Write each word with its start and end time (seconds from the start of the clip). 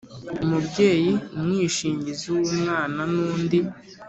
Umubyeyi 0.43 1.11
umwishingizi 1.37 2.25
w 2.33 2.35
umwana 2.43 3.01
n 3.13 3.15
undi 3.29 3.59